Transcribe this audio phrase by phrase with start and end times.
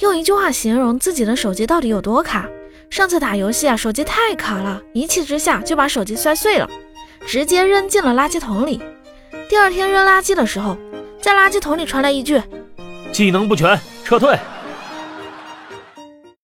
[0.00, 2.48] 用一句话形容自己的手机到底有多卡。
[2.90, 6.68] 上次打游戏啊手机太卡了一气之下就把手机摔碎了
[7.24, 8.80] 直接扔进了垃圾桶里。
[9.48, 10.76] 第二天扔垃圾的时候
[11.20, 12.42] 在垃圾桶里传来一句
[13.12, 14.38] 技能不全撤退。